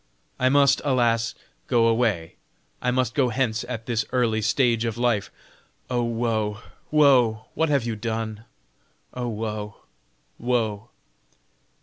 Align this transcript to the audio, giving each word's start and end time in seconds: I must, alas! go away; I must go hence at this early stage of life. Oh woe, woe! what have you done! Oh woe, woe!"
I 0.39 0.49
must, 0.49 0.81
alas! 0.83 1.35
go 1.67 1.85
away; 1.85 2.33
I 2.81 2.89
must 2.89 3.13
go 3.13 3.29
hence 3.29 3.63
at 3.69 3.85
this 3.85 4.03
early 4.11 4.41
stage 4.41 4.83
of 4.83 4.97
life. 4.97 5.29
Oh 5.91 6.01
woe, 6.03 6.57
woe! 6.89 7.45
what 7.53 7.69
have 7.69 7.85
you 7.85 7.95
done! 7.95 8.43
Oh 9.13 9.27
woe, 9.27 9.75
woe!" 10.39 10.89